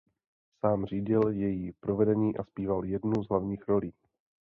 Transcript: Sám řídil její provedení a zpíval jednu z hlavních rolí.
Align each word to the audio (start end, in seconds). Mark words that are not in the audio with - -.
Sám 0.59 0.85
řídil 0.85 1.27
její 1.27 1.71
provedení 1.71 2.37
a 2.37 2.43
zpíval 2.43 2.85
jednu 2.85 3.23
z 3.23 3.29
hlavních 3.29 3.67
rolí. 3.67 3.93